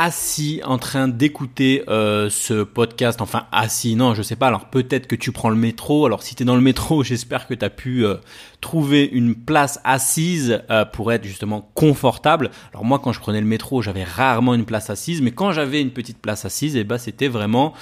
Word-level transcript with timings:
assis 0.00 0.62
en 0.64 0.78
train 0.78 1.08
d'écouter 1.08 1.84
euh, 1.88 2.30
ce 2.30 2.62
podcast, 2.62 3.20
enfin 3.20 3.44
assis, 3.52 3.96
non 3.96 4.14
je 4.14 4.22
sais 4.22 4.34
pas, 4.34 4.46
alors 4.46 4.64
peut-être 4.64 5.06
que 5.06 5.14
tu 5.14 5.30
prends 5.30 5.50
le 5.50 5.56
métro, 5.56 6.06
alors 6.06 6.22
si 6.22 6.34
tu 6.34 6.42
es 6.42 6.46
dans 6.46 6.54
le 6.54 6.62
métro 6.62 7.02
j'espère 7.04 7.46
que 7.46 7.52
tu 7.52 7.62
as 7.66 7.68
pu 7.68 8.06
euh, 8.06 8.14
trouver 8.62 9.04
une 9.04 9.34
place 9.34 9.78
assise 9.84 10.62
euh, 10.70 10.86
pour 10.86 11.12
être 11.12 11.24
justement 11.24 11.70
confortable. 11.74 12.50
Alors 12.72 12.86
moi 12.86 12.98
quand 12.98 13.12
je 13.12 13.20
prenais 13.20 13.42
le 13.42 13.46
métro 13.46 13.82
j'avais 13.82 14.04
rarement 14.04 14.54
une 14.54 14.64
place 14.64 14.88
assise, 14.88 15.20
mais 15.20 15.32
quand 15.32 15.52
j'avais 15.52 15.82
une 15.82 15.90
petite 15.90 16.18
place 16.18 16.46
assise, 16.46 16.76
et 16.76 16.80
eh 16.80 16.84
ben 16.84 16.96
c'était 16.96 17.28
vraiment 17.28 17.74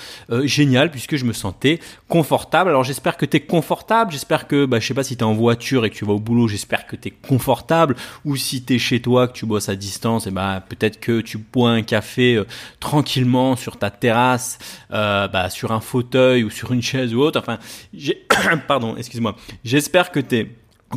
génial 0.42 0.90
puisque 0.90 1.14
je 1.14 1.24
me 1.24 1.32
sentais 1.32 1.78
confortable. 2.08 2.70
Alors 2.70 2.82
j'espère 2.82 3.16
que 3.16 3.26
tu 3.26 3.36
es 3.36 3.40
confortable, 3.40 4.10
j'espère 4.10 4.48
que, 4.48 4.66
bah, 4.66 4.80
je 4.80 4.88
sais 4.88 4.94
pas 4.94 5.04
si 5.04 5.16
tu 5.16 5.20
es 5.20 5.24
en 5.24 5.34
voiture 5.34 5.84
et 5.84 5.90
que 5.90 5.94
tu 5.94 6.04
vas 6.04 6.14
au 6.14 6.18
boulot, 6.18 6.48
j'espère 6.48 6.88
que 6.88 6.96
tu 6.96 7.08
es 7.08 7.10
confortable, 7.12 7.94
ou 8.24 8.34
si 8.34 8.64
tu 8.64 8.74
es 8.74 8.78
chez 8.78 9.00
toi, 9.00 9.28
que 9.28 9.34
tu 9.34 9.46
bosses 9.46 9.68
à 9.68 9.76
distance, 9.76 10.26
et 10.26 10.30
eh 10.30 10.32
ben 10.32 10.60
peut-être 10.68 10.98
que 10.98 11.20
tu 11.20 11.38
bois 11.38 11.70
un 11.70 11.82
café 11.82 12.07
euh, 12.18 12.44
tranquillement 12.80 13.56
sur 13.56 13.76
ta 13.76 13.90
terrasse, 13.90 14.58
euh, 14.92 15.28
bah, 15.28 15.50
sur 15.50 15.72
un 15.72 15.80
fauteuil 15.80 16.44
ou 16.44 16.50
sur 16.50 16.72
une 16.72 16.82
chaise 16.82 17.14
ou 17.14 17.20
autre. 17.20 17.40
Enfin, 17.40 17.58
pardon, 18.68 18.96
excuse-moi. 18.96 19.36
J'espère 19.64 20.10
que 20.10 20.20
tu 20.20 20.36
es 20.36 20.50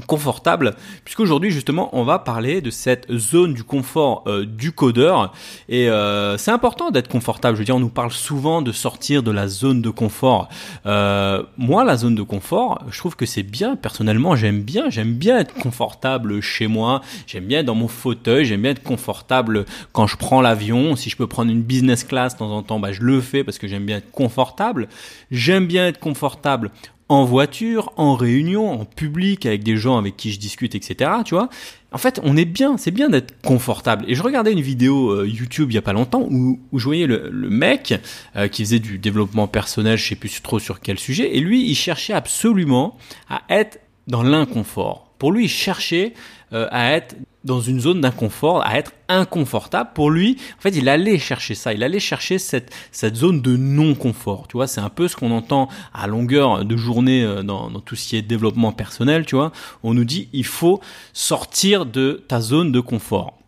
confortable 0.08 0.75
puisqu'aujourd'hui 1.03 1.52
justement 1.52 1.89
on 1.94 2.03
va 2.03 2.20
parler 2.20 2.61
de 2.61 2.70
cette 2.70 3.11
zone 3.11 3.53
du 3.53 3.64
confort 3.64 4.23
euh, 4.28 4.45
du 4.45 4.72
codeur. 4.72 5.34
Et 5.67 5.89
euh, 5.89 6.38
c'est 6.38 6.52
important 6.52 6.92
d'être 6.92 7.09
confortable. 7.09 7.56
Je 7.56 7.61
veux 7.61 7.66
dire 7.66 7.75
on 7.75 7.80
nous 7.80 7.89
parle 7.89 8.12
souvent 8.12 8.62
de 8.62 8.72
sortir 8.72 9.23
de 9.23 9.31
la 9.31 9.47
zone 9.47 9.81
de 9.81 9.89
confort. 9.89 10.47
Euh, 10.86 11.44
moi 11.58 11.84
la 11.84 11.97
zone 11.97 12.16
de 12.16 12.23
confort 12.23 12.81
je 12.89 12.97
trouve 13.00 13.16
que 13.16 13.25
c'est 13.25 13.44
bien. 13.44 13.75
Personnellement 13.75 14.36
j'aime 14.36 14.62
bien. 14.62 14.89
J'aime 14.89 15.14
bien 15.14 15.38
être 15.39 15.53
confortable 15.53 16.42
chez 16.42 16.67
moi. 16.67 17.02
J'aime 17.28 17.45
bien 17.45 17.59
être 17.59 17.66
dans 17.66 17.75
mon 17.75 17.88
fauteuil. 17.88 18.45
J'aime 18.45 18.62
bien 18.62 18.72
être 18.72 18.84
confortable 18.84 19.66
quand 19.92 20.08
je 20.08 20.16
prends 20.16 20.42
l'avion. 20.42 20.95
Si 20.95 21.09
je 21.09 21.17
peux 21.17 21.28
prendre 21.28 21.52
une 21.52 21.64
business 21.64 22.03
class 22.03 22.34
de 22.34 22.39
temps 22.39 22.52
en 22.52 22.64
temps 22.64 22.80
bah 22.80 22.94
je 22.94 23.02
le 23.02 23.19
fais 23.19 23.44
parce 23.44 23.58
que 23.58 23.67
j'aime 23.67 23.86
bien 23.86 23.97
être 23.97 24.12
confortable. 24.12 24.88
J'aime 25.31 25.67
bien 25.67 25.88
être 25.88 26.00
confortable 26.00 26.72
en 27.11 27.25
voiture, 27.25 27.91
en 27.97 28.15
réunion, 28.15 28.71
en 28.71 28.85
public, 28.85 29.45
avec 29.45 29.63
des 29.63 29.75
gens 29.75 29.97
avec 29.97 30.15
qui 30.15 30.31
je 30.31 30.39
discute, 30.39 30.75
etc. 30.75 31.11
Tu 31.25 31.35
vois 31.35 31.49
En 31.91 31.97
fait, 31.97 32.21
on 32.23 32.37
est 32.37 32.45
bien, 32.45 32.77
c'est 32.77 32.91
bien 32.91 33.09
d'être 33.09 33.33
confortable. 33.41 34.05
Et 34.07 34.15
je 34.15 34.23
regardais 34.23 34.53
une 34.53 34.61
vidéo 34.61 35.09
euh, 35.09 35.27
YouTube 35.27 35.71
il 35.71 35.75
y 35.75 35.77
a 35.77 35.81
pas 35.81 35.91
longtemps 35.91 36.25
où, 36.31 36.61
où 36.71 36.79
je 36.79 36.85
voyais 36.85 37.07
le, 37.07 37.29
mec 37.49 37.99
euh, 38.37 38.47
qui 38.47 38.63
faisait 38.63 38.79
du 38.79 38.97
développement 38.97 39.49
personnel, 39.49 39.97
je 39.97 40.07
sais 40.07 40.15
plus 40.15 40.41
trop 40.41 40.57
sur 40.57 40.79
quel 40.79 40.97
sujet, 40.97 41.35
et 41.35 41.41
lui, 41.41 41.69
il 41.69 41.75
cherchait 41.75 42.13
absolument 42.13 42.97
à 43.29 43.41
être 43.49 43.81
dans 44.07 44.23
l'inconfort. 44.23 45.11
Pour 45.19 45.33
lui, 45.33 45.45
il 45.45 45.49
cherchait 45.49 46.13
euh, 46.53 46.69
à 46.71 46.93
être 46.93 47.17
dans 47.44 47.59
une 47.61 47.80
zone 47.80 48.02
d'inconfort, 48.02 48.66
à 48.66 48.78
être 48.78 48.94
inconfortable. 49.08 49.92
Pour 49.94 50.11
lui, 50.11 50.38
en 50.58 50.61
fait, 50.61 50.75
il 50.75 50.88
allait 50.89 51.17
chercher 51.17 51.56
ça. 51.56 51.73
Il 51.73 51.84
allait 51.84 52.00
chercher 52.00 52.38
cette, 52.38 52.72
cette 52.92 53.16
zone 53.16 53.42
de 53.42 53.58
non-confort. 53.58 54.47
Tu 54.47 54.58
vois, 54.58 54.67
c'est 54.67 54.81
un 54.81 54.89
peu 54.89 55.08
ce 55.08 55.16
qu'on 55.16 55.31
entend 55.31 55.67
à 55.94 56.08
longueur 56.08 56.66
de 56.66 56.78
journée 56.78 57.23
euh, 57.23 57.44
dans, 57.44 57.69
dans 57.69 57.80
tout 57.80 57.95
ce 57.95 58.09
qui 58.09 58.16
est 58.16 58.22
développement 58.22 58.72
personnel. 58.72 59.25
Tu 59.25 59.36
vois, 59.36 59.52
on 59.84 59.94
nous 59.94 60.06
dit 60.06 60.30
il 60.34 60.45
faut 60.45 60.81
sortir 61.13 61.85
de 61.85 62.24
ta 62.28 62.41
zone 62.41 62.72
de 62.72 62.80
confort. 62.80 63.41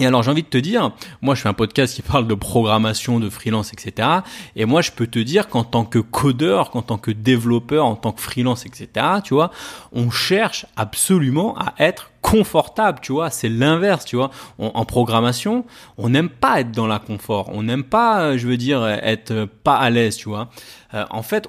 Et 0.00 0.06
alors 0.06 0.22
j'ai 0.22 0.30
envie 0.30 0.42
de 0.42 0.48
te 0.48 0.56
dire, 0.56 0.92
moi 1.20 1.34
je 1.34 1.42
fais 1.42 1.50
un 1.50 1.54
podcast 1.54 1.94
qui 1.94 2.00
parle 2.00 2.26
de 2.26 2.34
programmation, 2.34 3.20
de 3.20 3.28
freelance, 3.28 3.74
etc. 3.74 4.08
Et 4.56 4.64
moi 4.64 4.80
je 4.80 4.92
peux 4.92 5.06
te 5.06 5.18
dire 5.18 5.48
qu'en 5.48 5.62
tant 5.62 5.84
que 5.84 5.98
codeur, 5.98 6.70
qu'en 6.70 6.80
tant 6.80 6.96
que 6.96 7.10
développeur, 7.10 7.84
en 7.84 7.96
tant 7.96 8.12
que 8.12 8.22
freelance, 8.22 8.64
etc. 8.64 8.88
Tu 9.22 9.34
vois, 9.34 9.50
on 9.92 10.10
cherche 10.10 10.64
absolument 10.76 11.54
à 11.58 11.74
être 11.78 12.12
confortable, 12.30 13.00
tu 13.02 13.12
vois, 13.12 13.30
c'est 13.30 13.48
l'inverse, 13.48 14.04
tu 14.04 14.16
vois. 14.16 14.30
en 14.58 14.84
programmation, 14.84 15.64
on 15.98 16.10
n'aime 16.10 16.28
pas 16.28 16.60
être 16.60 16.70
dans 16.70 16.86
la 16.86 16.98
confort, 16.98 17.50
on 17.52 17.64
n'aime 17.64 17.84
pas, 17.84 18.36
je 18.36 18.46
veux 18.46 18.56
dire, 18.56 18.86
être 18.86 19.46
pas 19.64 19.76
à 19.76 19.90
l'aise, 19.90 20.16
tu 20.16 20.28
vois. 20.28 20.50
Euh, 20.94 21.04
en 21.10 21.22
fait, 21.22 21.48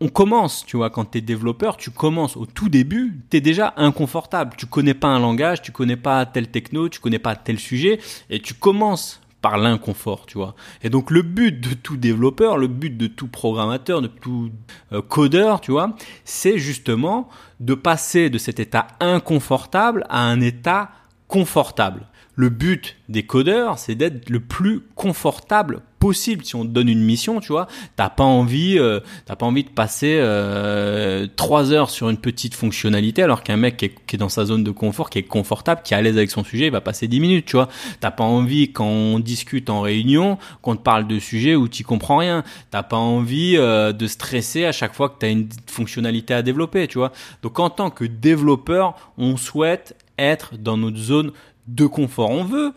on 0.00 0.08
commence, 0.08 0.64
tu 0.66 0.76
vois, 0.76 0.90
quand 0.90 1.12
tu 1.12 1.18
es 1.18 1.20
développeur, 1.20 1.76
tu 1.76 1.90
commences 1.90 2.36
au 2.36 2.44
tout 2.46 2.68
début, 2.68 3.18
tu 3.30 3.38
es 3.38 3.40
déjà 3.40 3.72
inconfortable. 3.76 4.54
Tu 4.56 4.66
connais 4.66 4.94
pas 4.94 5.08
un 5.08 5.18
langage, 5.18 5.62
tu 5.62 5.72
connais 5.72 5.96
pas 5.96 6.26
tel 6.26 6.48
techno, 6.48 6.88
tu 6.88 7.00
connais 7.00 7.18
pas 7.18 7.34
tel 7.34 7.58
sujet, 7.58 7.98
et 8.28 8.40
tu 8.40 8.54
commences 8.54 9.20
l'inconfort, 9.54 10.26
tu 10.26 10.38
vois. 10.38 10.54
Et 10.82 10.90
donc 10.90 11.10
le 11.10 11.22
but 11.22 11.60
de 11.60 11.74
tout 11.74 11.96
développeur, 11.96 12.58
le 12.58 12.66
but 12.66 12.96
de 12.96 13.06
tout 13.06 13.28
programmateur, 13.28 14.02
de 14.02 14.08
tout 14.08 14.50
euh, 14.92 15.00
codeur, 15.00 15.60
tu 15.60 15.70
vois, 15.70 15.94
c'est 16.24 16.58
justement 16.58 17.28
de 17.60 17.74
passer 17.74 18.28
de 18.30 18.38
cet 18.38 18.58
état 18.58 18.88
inconfortable 19.00 20.04
à 20.08 20.22
un 20.22 20.40
état 20.40 20.90
confortable. 21.28 22.06
Le 22.38 22.50
but 22.50 22.96
des 23.08 23.22
codeurs, 23.22 23.78
c'est 23.78 23.94
d'être 23.94 24.28
le 24.28 24.40
plus 24.40 24.82
confortable 24.94 25.80
possible. 25.98 26.44
Si 26.44 26.54
on 26.54 26.64
te 26.64 26.68
donne 26.68 26.90
une 26.90 27.02
mission, 27.02 27.40
tu 27.40 27.48
vois, 27.48 27.66
t'as 27.96 28.10
pas 28.10 28.24
envie, 28.24 28.78
euh, 28.78 29.00
t'as 29.24 29.36
pas 29.36 29.46
envie 29.46 29.64
de 29.64 29.70
passer 29.70 30.18
euh, 30.20 31.26
trois 31.36 31.72
heures 31.72 31.88
sur 31.88 32.10
une 32.10 32.18
petite 32.18 32.54
fonctionnalité, 32.54 33.22
alors 33.22 33.42
qu'un 33.42 33.56
mec 33.56 33.78
qui 33.78 34.16
est, 34.16 34.18
dans 34.18 34.28
sa 34.28 34.44
zone 34.44 34.64
de 34.64 34.70
confort, 34.70 35.08
qui 35.08 35.18
est 35.18 35.22
confortable, 35.22 35.80
qui 35.82 35.94
est 35.94 35.96
à 35.96 36.02
l'aise 36.02 36.18
avec 36.18 36.30
son 36.30 36.44
sujet, 36.44 36.66
il 36.66 36.72
va 36.72 36.82
passer 36.82 37.08
dix 37.08 37.20
minutes, 37.20 37.46
tu 37.46 37.56
vois. 37.56 37.70
T'as 38.00 38.10
pas 38.10 38.24
envie 38.24 38.70
quand 38.70 38.86
on 38.86 39.18
discute 39.18 39.70
en 39.70 39.80
réunion, 39.80 40.36
qu'on 40.60 40.76
te 40.76 40.82
parle 40.82 41.06
de 41.06 41.18
sujets 41.18 41.54
où 41.54 41.68
tu 41.68 41.84
comprends 41.84 42.18
rien. 42.18 42.44
T'as 42.70 42.82
pas 42.82 42.98
envie 42.98 43.56
euh, 43.56 43.92
de 43.92 44.06
stresser 44.06 44.66
à 44.66 44.72
chaque 44.72 44.92
fois 44.92 45.08
que 45.08 45.14
t'as 45.20 45.30
une 45.30 45.48
fonctionnalité 45.66 46.34
à 46.34 46.42
développer, 46.42 46.86
tu 46.86 46.98
vois. 46.98 47.12
Donc 47.42 47.58
en 47.58 47.70
tant 47.70 47.88
que 47.88 48.04
développeur, 48.04 48.94
on 49.16 49.38
souhaite 49.38 49.96
être 50.18 50.56
dans 50.56 50.76
notre 50.76 50.98
zone 50.98 51.32
de 51.68 51.86
confort. 51.86 52.30
On 52.30 52.44
veut 52.44 52.72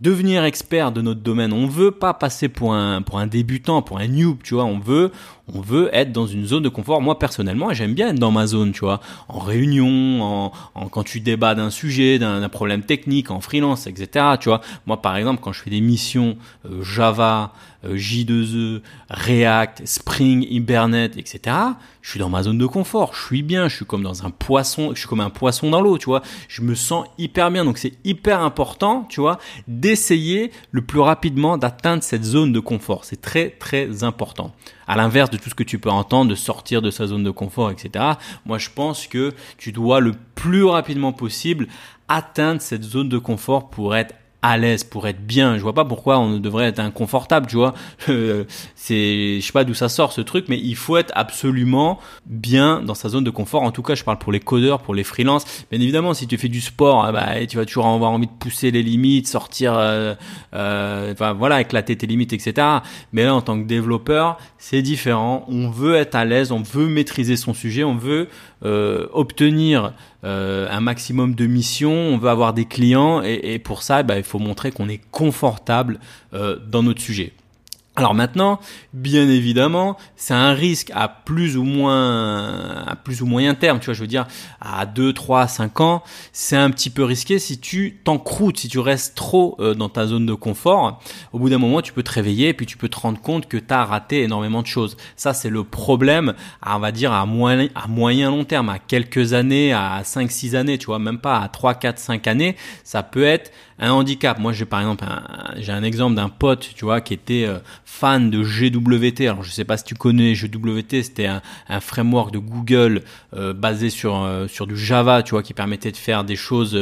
devenir 0.00 0.44
expert 0.44 0.92
de 0.92 1.02
notre 1.02 1.20
domaine. 1.20 1.52
On 1.52 1.66
veut 1.66 1.90
pas 1.90 2.14
passer 2.14 2.48
pour 2.48 2.72
un 2.72 3.02
pour 3.02 3.18
un 3.18 3.26
débutant, 3.26 3.82
pour 3.82 3.98
un 3.98 4.06
noob, 4.06 4.38
tu 4.42 4.54
vois. 4.54 4.64
On 4.64 4.78
veut 4.78 5.10
on 5.52 5.60
veut 5.60 5.88
être 5.92 6.12
dans 6.12 6.26
une 6.26 6.44
zone 6.46 6.62
de 6.62 6.68
confort. 6.68 7.00
Moi 7.00 7.18
personnellement, 7.18 7.72
j'aime 7.72 7.94
bien 7.94 8.10
être 8.10 8.18
dans 8.18 8.30
ma 8.30 8.46
zone, 8.46 8.72
tu 8.72 8.80
vois, 8.80 9.00
en 9.28 9.38
réunion, 9.38 10.22
en, 10.22 10.52
en 10.74 10.88
quand 10.88 11.04
tu 11.04 11.20
débats 11.20 11.54
d'un 11.54 11.70
sujet, 11.70 12.18
d'un 12.18 12.48
problème 12.48 12.82
technique, 12.82 13.30
en 13.30 13.40
freelance, 13.40 13.86
etc. 13.86 14.36
Tu 14.40 14.48
vois. 14.48 14.60
Moi 14.86 15.02
par 15.02 15.16
exemple, 15.16 15.40
quand 15.42 15.52
je 15.52 15.62
fais 15.62 15.70
des 15.70 15.80
missions 15.80 16.36
euh, 16.66 16.82
Java, 16.82 17.52
J2E, 17.84 18.82
React, 19.10 19.86
Spring, 19.86 20.46
Hibernate, 20.48 21.16
etc. 21.16 21.56
Je 22.02 22.10
suis 22.10 22.20
dans 22.20 22.28
ma 22.28 22.42
zone 22.42 22.58
de 22.58 22.66
confort. 22.66 23.14
Je 23.14 23.26
suis 23.26 23.42
bien. 23.42 23.68
Je 23.68 23.76
suis 23.76 23.84
comme 23.84 24.02
dans 24.02 24.26
un 24.26 24.30
poisson. 24.30 24.92
Je 24.94 25.00
suis 25.00 25.08
comme 25.08 25.20
un 25.20 25.30
poisson 25.30 25.70
dans 25.70 25.80
l'eau, 25.80 25.98
tu 25.98 26.06
vois. 26.06 26.22
Je 26.48 26.62
me 26.62 26.74
sens 26.74 27.06
hyper 27.18 27.50
bien. 27.50 27.64
Donc 27.64 27.78
c'est 27.78 27.94
hyper 28.04 28.40
important, 28.40 29.04
tu 29.08 29.20
vois, 29.20 29.38
d'essayer 29.66 30.50
le 30.70 30.82
plus 30.82 31.00
rapidement 31.00 31.58
d'atteindre 31.58 32.02
cette 32.02 32.24
zone 32.24 32.52
de 32.52 32.60
confort. 32.60 33.04
C'est 33.04 33.20
très 33.20 33.50
très 33.50 34.04
important. 34.04 34.54
À 34.86 34.96
l'inverse 34.96 35.30
de 35.30 35.36
tout 35.36 35.50
ce 35.50 35.54
que 35.54 35.62
tu 35.62 35.78
peux 35.78 35.90
entendre, 35.90 36.30
de 36.30 36.34
sortir 36.34 36.82
de 36.82 36.90
sa 36.90 37.06
zone 37.06 37.22
de 37.22 37.30
confort, 37.30 37.70
etc. 37.70 38.04
Moi, 38.46 38.58
je 38.58 38.70
pense 38.74 39.06
que 39.06 39.34
tu 39.58 39.70
dois 39.72 40.00
le 40.00 40.12
plus 40.34 40.64
rapidement 40.64 41.12
possible 41.12 41.68
atteindre 42.08 42.62
cette 42.62 42.84
zone 42.84 43.08
de 43.08 43.18
confort 43.18 43.68
pour 43.68 43.94
être 43.94 44.14
à 44.42 44.56
l'aise 44.56 44.84
pour 44.84 45.08
être 45.08 45.26
bien. 45.26 45.56
Je 45.56 45.62
vois 45.62 45.74
pas 45.74 45.84
pourquoi 45.84 46.18
on 46.18 46.38
devrait 46.38 46.66
être 46.66 46.78
inconfortable, 46.78 47.46
tu 47.46 47.56
vois. 47.56 47.74
Euh, 48.08 48.44
c'est, 48.74 49.38
je 49.40 49.44
sais 49.44 49.52
pas 49.52 49.64
d'où 49.64 49.74
ça 49.74 49.88
sort 49.88 50.12
ce 50.12 50.22
truc, 50.22 50.46
mais 50.48 50.58
il 50.58 50.76
faut 50.76 50.96
être 50.96 51.12
absolument 51.14 51.98
bien 52.24 52.80
dans 52.80 52.94
sa 52.94 53.10
zone 53.10 53.22
de 53.22 53.30
confort. 53.30 53.62
En 53.62 53.70
tout 53.70 53.82
cas, 53.82 53.94
je 53.94 54.02
parle 54.02 54.18
pour 54.18 54.32
les 54.32 54.40
codeurs, 54.40 54.80
pour 54.80 54.94
les 54.94 55.04
freelances. 55.04 55.44
Bien 55.70 55.80
évidemment, 55.80 56.14
si 56.14 56.26
tu 56.26 56.38
fais 56.38 56.48
du 56.48 56.62
sport, 56.62 57.04
ah 57.04 57.12
bah, 57.12 57.46
tu 57.46 57.58
vas 57.58 57.66
toujours 57.66 57.86
avoir 57.86 58.12
envie 58.12 58.26
de 58.26 58.32
pousser 58.32 58.70
les 58.70 58.82
limites, 58.82 59.28
sortir, 59.28 59.74
euh, 59.76 60.14
euh, 60.54 61.14
voilà, 61.36 61.60
éclater 61.60 61.96
tes 61.96 62.06
limites, 62.06 62.32
etc. 62.32 62.66
Mais 63.12 63.24
là, 63.24 63.34
en 63.34 63.42
tant 63.42 63.60
que 63.60 63.66
développeur, 63.66 64.38
c'est 64.56 64.82
différent. 64.82 65.44
On 65.48 65.68
veut 65.68 65.96
être 65.96 66.14
à 66.14 66.24
l'aise, 66.24 66.50
on 66.50 66.62
veut 66.62 66.86
maîtriser 66.86 67.36
son 67.36 67.52
sujet, 67.52 67.84
on 67.84 67.96
veut 67.96 68.28
euh, 68.64 69.06
obtenir 69.12 69.92
un 70.22 70.80
maximum 70.80 71.34
de 71.34 71.46
missions, 71.46 71.92
on 71.92 72.18
veut 72.18 72.30
avoir 72.30 72.52
des 72.52 72.64
clients 72.64 73.22
et, 73.22 73.58
pour 73.58 73.82
ça, 73.82 74.02
bah, 74.02 74.16
il 74.16 74.24
faut 74.24 74.38
montrer 74.38 74.72
qu'on 74.72 74.88
est 74.88 75.00
confortable 75.10 76.00
euh, 76.34 76.58
dans 76.66 76.82
notre 76.82 77.00
sujet. 77.00 77.32
Alors 77.98 78.14
maintenant, 78.14 78.60
bien 78.92 79.28
évidemment, 79.28 79.96
c'est 80.14 80.32
un 80.32 80.52
risque 80.52 80.92
à 80.94 81.08
plus 81.08 81.56
ou 81.56 81.64
moins 81.64 82.84
à 82.86 82.94
plus 82.94 83.22
ou 83.22 83.26
moyen 83.26 83.54
terme, 83.54 83.80
tu 83.80 83.86
vois, 83.86 83.94
je 83.94 84.00
veux 84.00 84.06
dire 84.06 84.28
à 84.60 84.86
2 84.86 85.12
3 85.12 85.48
5 85.48 85.80
ans, 85.80 86.04
c'est 86.32 86.56
un 86.56 86.70
petit 86.70 86.90
peu 86.90 87.02
risqué 87.02 87.40
si 87.40 87.58
tu 87.58 87.98
t'encroutes, 88.04 88.58
si 88.58 88.68
tu 88.68 88.78
restes 88.78 89.16
trop 89.16 89.56
euh, 89.58 89.74
dans 89.74 89.88
ta 89.88 90.06
zone 90.06 90.26
de 90.26 90.34
confort. 90.34 91.02
Au 91.32 91.40
bout 91.40 91.50
d'un 91.50 91.58
moment, 91.58 91.82
tu 91.82 91.92
peux 91.92 92.04
te 92.04 92.12
réveiller 92.12 92.50
et 92.50 92.54
puis 92.54 92.66
tu 92.66 92.76
peux 92.76 92.88
te 92.88 93.00
rendre 93.00 93.20
compte 93.20 93.48
que 93.48 93.56
tu 93.56 93.74
as 93.74 93.84
raté 93.84 94.22
énormément 94.22 94.62
de 94.62 94.68
choses. 94.68 94.96
Ça, 95.16 95.34
c'est 95.34 95.50
le 95.50 95.64
problème, 95.64 96.34
on 96.64 96.78
va 96.78 96.92
dire 96.92 97.12
à 97.12 97.26
moyen 97.26 97.66
à 97.74 97.88
moyen 97.88 98.30
long 98.30 98.44
terme, 98.44 98.68
à 98.68 98.78
quelques 98.78 99.32
années, 99.32 99.72
à 99.72 100.02
5 100.04 100.30
6 100.30 100.54
années, 100.54 100.78
tu 100.78 100.86
vois, 100.86 101.00
même 101.00 101.18
pas 101.18 101.40
à 101.40 101.48
3 101.48 101.74
4 101.74 101.98
5 101.98 102.28
années, 102.28 102.54
ça 102.84 103.02
peut 103.02 103.24
être 103.24 103.50
un 103.80 103.90
handicap. 103.90 104.38
Moi, 104.38 104.52
j'ai 104.52 104.66
par 104.66 104.80
exemple 104.80 105.04
j'ai 105.56 105.72
un 105.72 105.82
exemple 105.82 106.14
d'un 106.14 106.28
pote, 106.28 106.70
tu 106.76 106.84
vois, 106.84 107.00
qui 107.00 107.14
était 107.14 107.44
euh, 107.44 107.58
fan 107.90 108.30
de 108.30 108.42
GWT. 108.42 109.22
Alors, 109.22 109.42
je 109.42 109.50
sais 109.50 109.64
pas 109.64 109.76
si 109.78 109.84
tu 109.84 109.94
connais 109.94 110.34
GWT, 110.34 111.02
c'était 111.02 111.26
un, 111.26 111.40
framework 111.80 112.32
de 112.32 112.38
Google 112.38 113.02
euh, 113.34 113.52
basé 113.52 113.88
sur 113.90 114.22
euh, 114.22 114.46
sur 114.46 114.66
du 114.66 114.76
Java, 114.76 115.22
tu 115.22 115.30
vois, 115.30 115.42
qui 115.42 115.54
permettait 115.54 115.90
de 115.90 115.96
faire 115.96 116.22
des 116.22 116.36
choses 116.36 116.78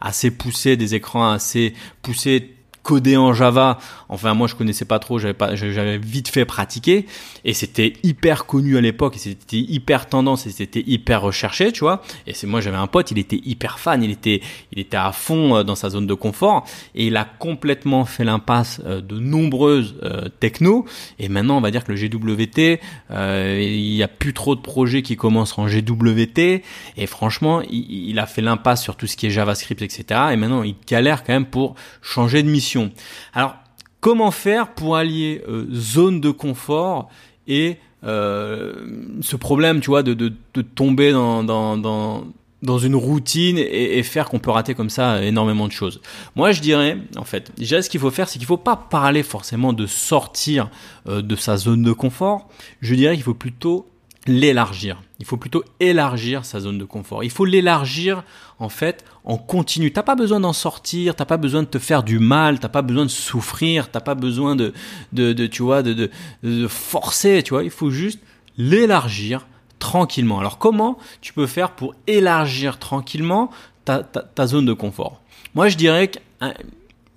assez 0.00 0.30
poussées, 0.30 0.76
des 0.76 0.94
écrans 0.94 1.30
assez 1.30 1.74
poussés 2.02 2.53
codé 2.84 3.16
en 3.16 3.34
Java. 3.34 3.78
Enfin, 4.08 4.34
moi, 4.34 4.46
je 4.46 4.54
connaissais 4.54 4.84
pas 4.84 5.00
trop, 5.00 5.18
j'avais 5.18 5.34
pas, 5.34 5.56
j'avais 5.56 5.98
vite 5.98 6.28
fait 6.28 6.44
pratiquer 6.44 7.06
et 7.44 7.52
c'était 7.52 7.94
hyper 8.04 8.46
connu 8.46 8.76
à 8.76 8.80
l'époque 8.80 9.16
et 9.16 9.18
c'était 9.18 9.56
hyper 9.56 10.06
tendance 10.06 10.46
et 10.46 10.50
c'était 10.50 10.84
hyper 10.86 11.22
recherché, 11.22 11.72
tu 11.72 11.80
vois. 11.80 12.02
Et 12.28 12.34
c'est 12.34 12.46
moi, 12.46 12.60
j'avais 12.60 12.76
un 12.76 12.86
pote, 12.86 13.10
il 13.10 13.18
était 13.18 13.40
hyper 13.44 13.80
fan, 13.80 14.04
il 14.04 14.10
était, 14.10 14.40
il 14.70 14.78
était 14.78 14.96
à 14.96 15.10
fond 15.10 15.56
euh, 15.56 15.62
dans 15.64 15.74
sa 15.74 15.90
zone 15.90 16.06
de 16.06 16.14
confort 16.14 16.64
et 16.94 17.06
il 17.06 17.16
a 17.16 17.24
complètement 17.24 18.04
fait 18.04 18.24
l'impasse 18.24 18.80
euh, 18.84 19.00
de 19.00 19.18
nombreuses 19.18 19.96
euh, 20.02 20.28
techno. 20.38 20.84
Et 21.18 21.28
maintenant, 21.28 21.56
on 21.56 21.60
va 21.62 21.70
dire 21.70 21.84
que 21.84 21.92
le 21.92 21.98
GWT, 21.98 22.80
il 23.10 23.94
y 23.94 24.02
a 24.02 24.08
plus 24.08 24.34
trop 24.34 24.54
de 24.54 24.60
projets 24.60 25.02
qui 25.02 25.16
commencent 25.16 25.58
en 25.58 25.66
GWT 25.66 26.62
et 26.96 27.06
franchement, 27.06 27.62
il 27.70 28.18
a 28.18 28.26
fait 28.26 28.42
l'impasse 28.42 28.82
sur 28.82 28.96
tout 28.96 29.06
ce 29.06 29.16
qui 29.16 29.26
est 29.26 29.30
JavaScript, 29.30 29.80
etc. 29.80 30.04
Et 30.32 30.36
maintenant, 30.36 30.62
il 30.62 30.74
galère 30.86 31.24
quand 31.24 31.32
même 31.32 31.46
pour 31.46 31.74
changer 32.02 32.42
de 32.42 32.48
mission 32.48 32.73
alors, 33.32 33.56
comment 34.00 34.30
faire 34.30 34.74
pour 34.74 34.96
allier 34.96 35.42
euh, 35.48 35.66
zone 35.72 36.20
de 36.20 36.30
confort 36.30 37.08
et 37.46 37.78
euh, 38.04 38.74
ce 39.22 39.36
problème, 39.36 39.80
tu 39.80 39.88
vois, 39.88 40.02
de, 40.02 40.32
tomber 40.74 41.12
dans, 41.12 42.28
une 42.78 42.94
routine 42.94 43.58
et, 43.58 44.02
faire 44.02 44.28
qu'on 44.28 44.38
peut 44.38 44.50
rater 44.50 44.74
comme 44.74 44.90
ça 44.90 45.22
énormément 45.22 45.66
de 45.66 45.72
choses? 45.72 46.00
Moi, 46.36 46.52
je 46.52 46.60
dirais, 46.60 46.98
en 47.16 47.24
fait, 47.24 47.52
déjà, 47.56 47.80
ce 47.80 47.88
qu'il 47.88 48.00
faut 48.00 48.10
faire, 48.10 48.28
c'est 48.28 48.38
qu'il 48.38 48.44
ne 48.44 48.48
faut 48.48 48.56
pas 48.56 48.76
parler 48.76 49.22
forcément 49.22 49.72
de 49.72 49.86
sortir 49.86 50.68
euh, 51.08 51.22
de 51.22 51.36
sa 51.36 51.56
zone 51.56 51.82
de 51.82 51.92
confort. 51.92 52.48
Je 52.82 52.94
dirais 52.94 53.14
qu'il 53.14 53.24
faut 53.24 53.34
plutôt 53.34 53.88
l'élargir. 54.26 55.02
Il 55.24 55.26
faut 55.26 55.38
plutôt 55.38 55.64
élargir 55.80 56.44
sa 56.44 56.60
zone 56.60 56.76
de 56.76 56.84
confort. 56.84 57.24
Il 57.24 57.30
faut 57.30 57.46
l'élargir 57.46 58.24
en 58.58 58.68
fait 58.68 59.06
en 59.24 59.38
continu. 59.38 59.90
T'as 59.90 60.02
pas 60.02 60.16
besoin 60.16 60.38
d'en 60.38 60.52
sortir, 60.52 61.16
t'as 61.16 61.24
pas 61.24 61.38
besoin 61.38 61.62
de 61.62 61.66
te 61.66 61.78
faire 61.78 62.02
du 62.02 62.18
mal, 62.18 62.60
t'as 62.60 62.68
pas 62.68 62.82
besoin 62.82 63.06
de 63.06 63.10
souffrir, 63.10 63.90
t'as 63.90 64.02
pas 64.02 64.14
besoin 64.14 64.54
de, 64.54 64.74
de, 65.14 65.46
tu 65.46 65.62
vois, 65.62 65.82
de, 65.82 65.94
de, 65.94 66.10
de 66.42 66.68
forcer, 66.68 67.42
tu 67.42 67.54
vois. 67.54 67.64
Il 67.64 67.70
faut 67.70 67.88
juste 67.88 68.20
l'élargir 68.58 69.46
tranquillement. 69.78 70.40
Alors 70.40 70.58
comment 70.58 70.98
tu 71.22 71.32
peux 71.32 71.46
faire 71.46 71.70
pour 71.70 71.94
élargir 72.06 72.78
tranquillement 72.78 73.48
ta, 73.86 74.02
ta, 74.02 74.20
ta 74.20 74.46
zone 74.46 74.66
de 74.66 74.74
confort? 74.74 75.22
Moi 75.54 75.70
je 75.70 75.78
dirais 75.78 76.08
qu'une 76.08 76.52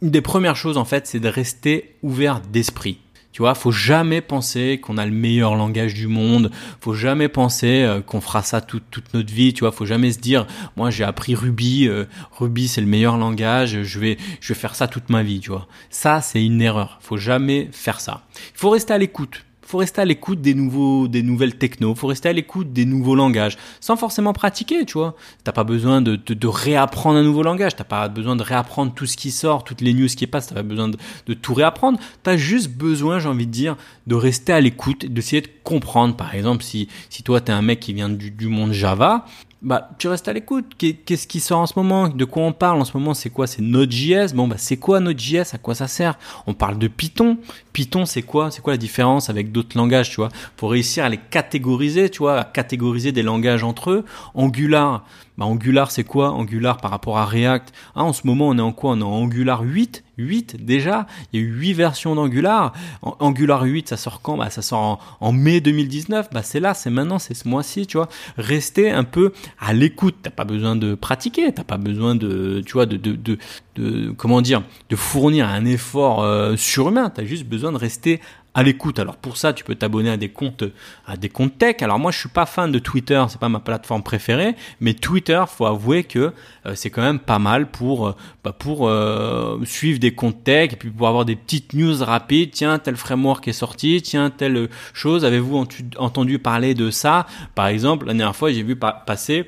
des 0.01 0.21
premières 0.21 0.55
choses 0.55 0.77
en 0.77 0.85
fait 0.85 1.07
c'est 1.07 1.19
de 1.19 1.27
rester 1.27 1.93
ouvert 2.03 2.39
d'esprit. 2.39 2.99
Tu 3.37 3.43
vois, 3.43 3.53
faut 3.53 3.69
jamais 3.69 4.21
penser 4.21 4.79
qu'on 4.81 4.97
a 4.97 5.05
le 5.05 5.11
meilleur 5.11 5.55
langage 5.55 5.93
du 5.93 6.07
monde. 6.07 6.49
Faut 6.81 6.95
jamais 6.95 7.27
penser 7.27 7.83
euh, 7.83 8.01
qu'on 8.01 8.19
fera 8.19 8.41
ça 8.41 8.61
toute, 8.61 9.13
notre 9.13 9.31
vie. 9.31 9.53
Tu 9.53 9.59
vois, 9.59 9.71
faut 9.71 9.85
jamais 9.85 10.11
se 10.11 10.17
dire, 10.17 10.47
moi 10.75 10.89
j'ai 10.89 11.03
appris 11.03 11.35
Ruby, 11.35 11.87
euh, 11.87 12.05
Ruby 12.31 12.67
c'est 12.67 12.81
le 12.81 12.87
meilleur 12.87 13.15
langage, 13.15 13.83
je 13.83 13.99
vais, 13.99 14.17
je 14.41 14.53
vais 14.53 14.59
faire 14.59 14.73
ça 14.73 14.87
toute 14.87 15.11
ma 15.11 15.21
vie. 15.21 15.39
Tu 15.39 15.51
vois, 15.51 15.67
ça 15.91 16.19
c'est 16.19 16.43
une 16.43 16.63
erreur. 16.63 16.97
Faut 16.99 17.17
jamais 17.17 17.69
faire 17.71 17.99
ça. 17.99 18.23
Il 18.55 18.57
faut 18.57 18.71
rester 18.71 18.95
à 18.95 18.97
l'écoute 18.97 19.45
faut 19.67 19.79
rester 19.79 19.99
à 19.99 20.05
l'écoute 20.05 20.39
des 20.39 20.53
nouveaux, 20.53 21.09
des 21.09 21.21
nouvelles 21.21 21.57
techno, 21.57 21.93
faut 21.93 22.07
rester 22.07 22.29
à 22.29 22.33
l'écoute 22.33 22.71
des 22.71 22.85
nouveaux 22.85 23.15
langages, 23.15 23.57
sans 23.81 23.97
forcément 23.97 24.31
pratiquer, 24.31 24.85
tu 24.85 24.93
vois. 24.93 25.13
T'as 25.43 25.51
pas 25.51 25.65
besoin 25.65 26.01
de, 26.01 26.15
de, 26.15 26.33
de, 26.33 26.47
réapprendre 26.47 27.17
un 27.17 27.23
nouveau 27.23 27.43
langage, 27.43 27.75
t'as 27.75 27.83
pas 27.83 28.07
besoin 28.07 28.37
de 28.37 28.43
réapprendre 28.43 28.93
tout 28.93 29.05
ce 29.05 29.17
qui 29.17 29.29
sort, 29.29 29.65
toutes 29.65 29.81
les 29.81 29.93
news 29.93 30.07
qui 30.07 30.25
passent, 30.25 30.47
t'as 30.47 30.55
pas 30.55 30.63
besoin 30.63 30.87
de, 30.87 30.97
de 31.25 31.33
tout 31.33 31.53
réapprendre. 31.53 31.99
T'as 32.23 32.37
juste 32.37 32.69
besoin, 32.69 33.19
j'ai 33.19 33.27
envie 33.27 33.45
de 33.45 33.51
dire, 33.51 33.75
de 34.07 34.15
rester 34.15 34.53
à 34.53 34.61
l'écoute, 34.61 35.05
d'essayer 35.05 35.41
de 35.41 35.49
comprendre. 35.65 36.15
Par 36.15 36.33
exemple, 36.33 36.63
si, 36.63 36.87
si 37.09 37.21
toi 37.21 37.41
t'es 37.41 37.51
un 37.51 37.61
mec 37.61 37.81
qui 37.81 37.91
vient 37.91 38.09
du, 38.09 38.31
du 38.31 38.47
monde 38.47 38.71
Java, 38.71 39.25
bah, 39.61 39.89
tu 39.97 40.07
restes 40.07 40.27
à 40.27 40.33
l'écoute. 40.33 40.73
Qu'est-ce 40.77 41.27
qui 41.27 41.39
sort 41.39 41.59
en 41.59 41.65
ce 41.65 41.73
moment? 41.75 42.09
De 42.09 42.25
quoi 42.25 42.43
on 42.43 42.53
parle 42.53 42.79
en 42.79 42.85
ce 42.85 42.95
moment? 42.95 43.13
C'est 43.13 43.29
quoi? 43.31 43.47
C'est 43.47 43.61
Node.js 43.61 44.33
Bon, 44.35 44.47
bah, 44.47 44.55
c'est 44.59 44.77
quoi 44.77 44.99
Node.js 44.99 45.53
À 45.53 45.57
quoi 45.57 45.73
ça 45.73 45.87
sert? 45.87 46.17
On 46.45 46.53
parle 46.53 46.77
de 46.77 46.87
Python. 46.87 47.37
Python, 47.73 48.05
c'est 48.05 48.21
quoi? 48.21 48.51
C'est 48.51 48.61
quoi 48.61 48.73
la 48.73 48.77
différence 48.77 49.29
avec 49.29 49.51
d'autres 49.51 49.77
langages, 49.77 50.09
tu 50.11 50.17
vois? 50.17 50.29
Pour 50.57 50.71
réussir 50.71 51.03
à 51.05 51.09
les 51.09 51.17
catégoriser, 51.17 52.09
tu 52.09 52.19
vois, 52.19 52.39
à 52.39 52.43
catégoriser 52.43 53.11
des 53.11 53.23
langages 53.23 53.63
entre 53.63 53.91
eux. 53.91 54.05
Angular, 54.35 55.03
bah, 55.37 55.45
Angular, 55.45 55.89
c'est 55.91 56.03
quoi? 56.03 56.31
Angular 56.31 56.77
par 56.77 56.91
rapport 56.91 57.17
à 57.17 57.25
React. 57.25 57.73
Ah, 57.95 58.03
En 58.03 58.13
ce 58.13 58.27
moment, 58.27 58.49
on 58.49 58.57
est 58.57 58.61
en 58.61 58.71
quoi? 58.71 58.91
On 58.91 58.99
est 58.99 59.03
en 59.03 59.11
Angular 59.11 59.61
8 59.61 60.03
8 60.17 60.65
déjà 60.65 61.07
Il 61.31 61.39
y 61.39 61.43
a 61.43 61.45
eu 61.45 61.51
8 61.51 61.73
versions 61.73 62.15
d'Angular. 62.15 62.73
Angular 63.01 63.63
8, 63.63 63.89
ça 63.89 63.97
sort 63.97 64.21
quand? 64.21 64.37
Bah, 64.37 64.49
Ça 64.49 64.61
sort 64.61 65.17
en, 65.19 65.31
mai 65.31 65.61
2019. 65.61 66.29
Bah, 66.31 66.43
c'est 66.43 66.59
là, 66.59 66.73
c'est 66.73 66.89
maintenant, 66.89 67.19
c'est 67.19 67.33
ce 67.33 67.47
mois-ci, 67.47 67.87
tu 67.87 67.97
vois. 67.97 68.09
Restez 68.37 68.91
un 68.91 69.03
peu 69.03 69.33
à 69.59 69.73
l'écoute. 69.73 70.15
T'as 70.23 70.29
pas 70.29 70.45
besoin 70.45 70.75
de 70.75 70.95
pratiquer, 70.95 71.53
t'as 71.53 71.63
pas 71.63 71.77
besoin 71.77 72.15
de, 72.15 72.61
tu 72.65 72.73
vois, 72.73 72.85
de, 72.85 72.97
de, 72.97 73.37
de, 73.75 74.11
comment 74.11 74.41
dire, 74.41 74.63
de 74.89 74.95
fournir 74.95 75.47
un 75.47 75.65
effort 75.65 76.23
euh, 76.23 76.55
surhumain. 76.55 77.09
T'as 77.09 77.25
juste 77.25 77.45
besoin 77.45 77.71
de 77.71 77.77
rester 77.77 78.19
à 78.57 78.63
l'écoute. 78.63 78.97
Alors 78.97 79.17
pour 79.17 79.37
ça, 79.37 79.53
tu 79.53 79.63
peux 79.63 79.75
t'abonner 79.75 80.09
à 80.09 80.17
des 80.17 80.29
comptes 80.29 80.63
à 81.05 81.15
des 81.15 81.29
comptes 81.29 81.59
tech. 81.59 81.75
Alors 81.81 81.99
moi, 81.99 82.11
je 82.11 82.17
suis 82.17 82.27
pas 82.29 82.47
fan 82.47 82.71
de 82.71 82.79
Twitter, 82.79 83.23
c'est 83.29 83.39
pas 83.39 83.49
ma 83.49 83.59
plateforme 83.59 84.01
préférée, 84.01 84.55
mais 84.81 84.95
Twitter, 84.95 85.43
faut 85.47 85.67
avouer 85.67 86.03
que 86.03 86.33
euh, 86.65 86.73
c'est 86.73 86.89
quand 86.89 87.03
même 87.03 87.19
pas 87.19 87.37
mal 87.37 87.69
pour 87.69 88.07
euh, 88.07 88.15
bah, 88.43 88.53
pour 88.57 88.89
euh, 88.89 89.59
suivre 89.63 89.99
des 89.99 90.15
comptes 90.15 90.43
tech 90.43 90.73
et 90.73 90.75
puis 90.75 90.89
pour 90.89 91.07
avoir 91.07 91.23
des 91.23 91.35
petites 91.35 91.73
news 91.73 92.03
rapides. 92.03 92.49
Tiens, 92.51 92.79
tel 92.79 92.95
framework 92.95 93.47
est 93.47 93.53
sorti, 93.53 94.01
tiens, 94.01 94.31
telle 94.31 94.69
chose. 94.91 95.23
Avez-vous 95.23 95.67
entendu 95.97 96.39
parler 96.39 96.73
de 96.73 96.89
ça? 96.89 97.27
Par 97.53 97.67
exemple, 97.67 98.07
la 98.07 98.15
dernière 98.15 98.35
fois, 98.35 98.51
j'ai 98.51 98.63
vu 98.63 98.75
passer 98.75 99.45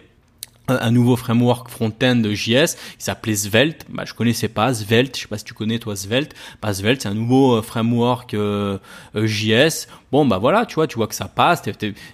un 0.70 0.92
nouveau 0.92 1.16
framework 1.16 1.70
front-end 1.70 2.22
JS 2.26 2.76
qui 2.98 3.04
s'appelait 3.04 3.36
Svelte. 3.36 3.86
Bah, 3.90 4.04
je 4.06 4.14
connaissais 4.14 4.48
pas 4.48 4.74
Svelte. 4.74 5.16
Je 5.16 5.22
sais 5.22 5.28
pas 5.28 5.38
si 5.38 5.44
tu 5.44 5.54
connais 5.54 5.80
toi 5.80 5.96
Svelte. 5.96 6.36
Bah, 6.62 6.74
Svelte, 6.74 7.02
c'est 7.02 7.10
un 7.10 7.14
nouveau 7.14 7.56
euh, 7.56 7.62
framework 7.62 8.34
euh, 8.34 8.78
euh, 9.16 9.28
JS. 9.28 9.88
Bon, 10.12 10.26
bah 10.26 10.40
voilà, 10.40 10.66
tu 10.66 10.76
vois, 10.76 10.88
tu 10.88 10.96
vois 10.96 11.08
que 11.08 11.16
ça 11.16 11.28
passe. 11.28 11.62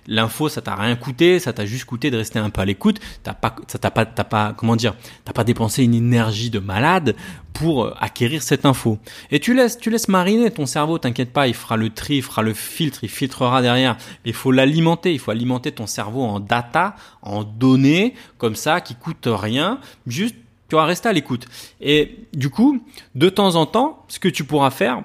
L'info, 0.07 0.49
ça 0.49 0.61
t'a 0.61 0.75
rien 0.75 0.95
coûté. 0.95 1.39
Ça 1.39 1.53
t'a 1.53 1.65
juste 1.65 1.85
coûté 1.85 2.11
de 2.11 2.17
rester 2.17 2.39
un 2.39 2.49
peu 2.49 2.61
à 2.61 2.65
l'écoute. 2.65 2.99
T'as 3.23 3.33
pas, 3.33 3.55
ça 3.67 3.79
t'a 3.79 3.91
pas, 3.91 4.05
t'as 4.05 4.25
pas, 4.25 4.53
comment 4.55 4.75
dire, 4.75 4.95
t'as 5.23 5.33
pas 5.33 5.43
dépensé 5.43 5.83
une 5.83 5.93
énergie 5.93 6.49
de 6.49 6.59
malade 6.59 7.15
pour 7.53 7.95
acquérir 8.03 8.43
cette 8.43 8.65
info. 8.65 8.99
Et 9.31 9.39
tu 9.39 9.53
laisses, 9.53 9.77
tu 9.77 9.89
laisses 9.89 10.09
mariner 10.09 10.51
ton 10.51 10.65
cerveau. 10.65 10.97
T'inquiète 10.97 11.31
pas, 11.31 11.47
il 11.47 11.53
fera 11.53 11.77
le 11.77 11.89
tri, 11.89 12.17
il 12.17 12.21
fera 12.21 12.41
le 12.41 12.53
filtre, 12.53 12.99
il 13.03 13.09
filtrera 13.09 13.61
derrière. 13.61 13.95
Il 14.25 14.33
faut 14.33 14.51
l'alimenter. 14.51 15.13
Il 15.13 15.19
faut 15.19 15.31
alimenter 15.31 15.71
ton 15.71 15.87
cerveau 15.87 16.23
en 16.23 16.41
data, 16.41 16.95
en 17.21 17.43
données 17.43 18.13
ça 18.53 18.81
qui 18.81 18.93
coûte 18.93 19.27
rien, 19.27 19.79
juste 20.05 20.35
tu 20.69 20.75
vas 20.75 20.85
rester 20.85 21.09
à 21.09 21.13
l'écoute. 21.13 21.47
Et 21.81 22.27
du 22.33 22.49
coup, 22.49 22.83
de 23.15 23.29
temps 23.29 23.55
en 23.55 23.65
temps, 23.65 24.03
ce 24.07 24.19
que 24.19 24.27
tu 24.27 24.43
pourras 24.43 24.71
faire, 24.71 25.03